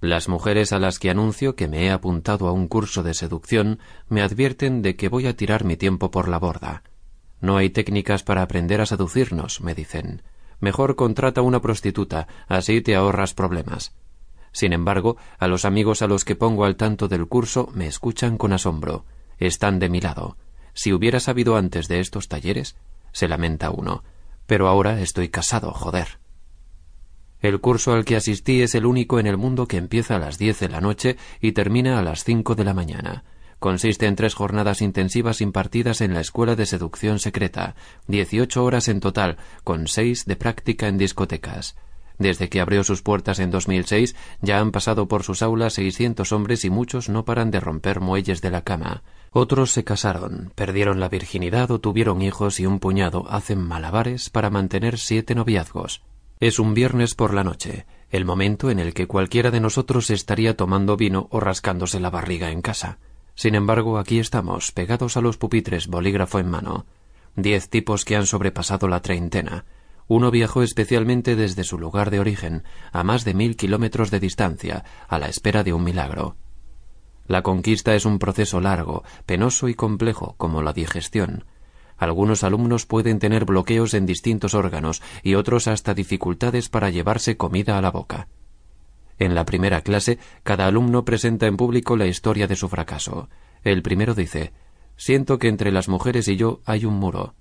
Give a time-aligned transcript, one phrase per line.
[0.00, 3.80] Las mujeres a las que anuncio que me he apuntado a un curso de seducción
[4.08, 6.82] me advierten de que voy a tirar mi tiempo por la borda.
[7.42, 10.22] No hay técnicas para aprender a seducirnos, me dicen.
[10.58, 13.94] Mejor contrata una prostituta, así te ahorras problemas.
[14.52, 18.38] Sin embargo, a los amigos a los que pongo al tanto del curso me escuchan
[18.38, 19.04] con asombro.
[19.38, 20.38] Están de mi lado.
[20.72, 22.76] Si hubiera sabido antes de estos talleres,
[23.12, 24.02] se lamenta uno.
[24.46, 26.19] Pero ahora estoy casado, joder.
[27.40, 30.36] El curso al que asistí es el único en el mundo que empieza a las
[30.36, 33.24] diez de la noche y termina a las cinco de la mañana.
[33.58, 37.74] Consiste en tres jornadas intensivas impartidas en la Escuela de Seducción Secreta,
[38.06, 41.76] dieciocho horas en total, con seis de práctica en discotecas.
[42.18, 46.66] Desde que abrió sus puertas en 2006 ya han pasado por sus aulas 600 hombres
[46.66, 49.02] y muchos no paran de romper muelles de la cama.
[49.30, 54.50] Otros se casaron, perdieron la virginidad o tuvieron hijos y un puñado hacen malabares para
[54.50, 56.02] mantener siete noviazgos.
[56.40, 60.56] Es un viernes por la noche, el momento en el que cualquiera de nosotros estaría
[60.56, 62.98] tomando vino o rascándose la barriga en casa.
[63.34, 66.86] Sin embargo, aquí estamos, pegados a los pupitres, bolígrafo en mano.
[67.36, 69.66] Diez tipos que han sobrepasado la treintena,
[70.08, 74.84] uno viajó especialmente desde su lugar de origen, a más de mil kilómetros de distancia,
[75.08, 76.36] a la espera de un milagro.
[77.26, 81.44] La conquista es un proceso largo, penoso y complejo, como la digestión.
[82.00, 87.76] Algunos alumnos pueden tener bloqueos en distintos órganos y otros hasta dificultades para llevarse comida
[87.76, 88.26] a la boca.
[89.18, 93.28] En la primera clase, cada alumno presenta en público la historia de su fracaso.
[93.64, 94.54] El primero dice
[94.96, 97.34] Siento que entre las mujeres y yo hay un muro.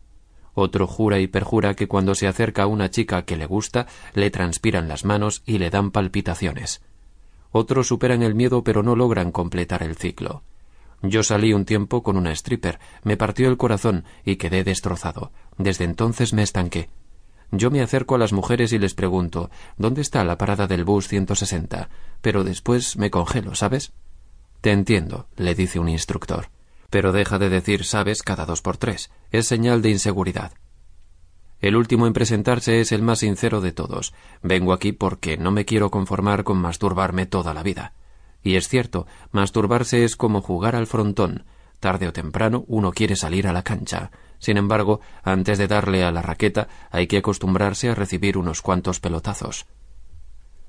[0.54, 4.30] Otro jura y perjura que cuando se acerca a una chica que le gusta, le
[4.30, 6.82] transpiran las manos y le dan palpitaciones.
[7.52, 10.44] Otros superan el miedo pero no logran completar el ciclo.
[11.02, 15.31] Yo salí un tiempo con una stripper, me partió el corazón y quedé destrozado.
[15.58, 16.89] Desde entonces me estanqué.
[17.52, 21.08] Yo me acerco a las mujeres y les pregunto ¿Dónde está la parada del bus
[21.08, 21.89] 160?
[22.22, 23.92] Pero después me congelo, ¿sabes?
[24.61, 26.50] Te entiendo, le dice un instructor
[26.89, 29.11] pero deja de decir sabes cada dos por tres.
[29.31, 30.54] Es señal de inseguridad.
[31.61, 34.14] El último en presentarse es el más sincero de todos.
[34.42, 37.93] Vengo aquí porque no me quiero conformar con masturbarme toda la vida.
[38.44, 41.45] Y es cierto, masturbarse es como jugar al frontón.
[41.80, 44.11] Tarde o temprano uno quiere salir a la cancha.
[44.38, 49.00] Sin embargo, antes de darle a la raqueta hay que acostumbrarse a recibir unos cuantos
[49.00, 49.66] pelotazos.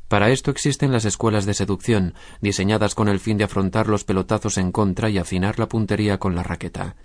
[0.09, 4.59] Para esto existen las escuelas de seducción, diseñadas con el fin de afrontar los pelotazos
[4.59, 6.97] en contra y afinar la puntería con la raqueta.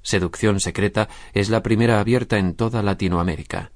[0.00, 3.70] Seducción secreta es la primera abierta en toda Latinoamérica.